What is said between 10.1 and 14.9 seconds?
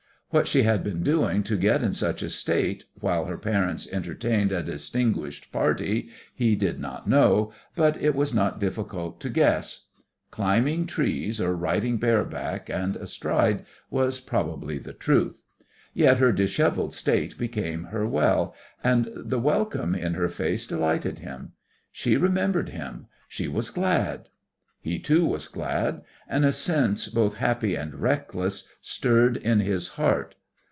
Climbing trees or riding bareback and astride was probably